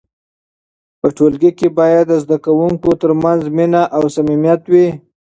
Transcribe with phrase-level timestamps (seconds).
[0.99, 4.87] په ټولګي کې باید د زده کوونکو ترمنځ مینه او صمیمیت وي.